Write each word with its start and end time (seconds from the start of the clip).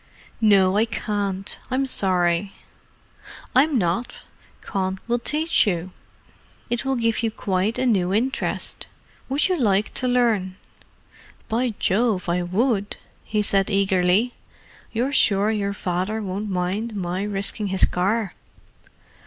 "No, 0.41 0.77
I 0.77 0.85
can't! 0.85 1.59
I'm 1.69 1.85
sorry." 1.85 2.53
"I'm 3.53 3.77
not. 3.77 4.23
Con 4.61 4.99
will 5.07 5.19
teach 5.19 5.67
you—it 5.67 6.83
will 6.83 6.95
give 6.95 7.21
you 7.21 7.29
quite 7.29 7.77
a 7.77 7.85
new 7.85 8.11
interest. 8.11 8.87
Would 9.29 9.47
you 9.47 9.59
like 9.59 9.93
to 9.93 10.07
learn?" 10.07 10.55
"By 11.49 11.75
Jove, 11.77 12.27
I 12.27 12.41
would," 12.41 12.97
he 13.23 13.43
said 13.43 13.69
eagerly. 13.69 14.33
"You're 14.91 15.13
sure 15.13 15.51
your 15.51 15.73
father 15.73 16.19
won't 16.19 16.49
mind 16.49 16.95
my 16.95 17.21
risking 17.21 17.67
his 17.67 17.85
car?" 17.85 18.33